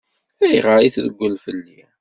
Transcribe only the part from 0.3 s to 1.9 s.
Ayɣer i treggel fell-i?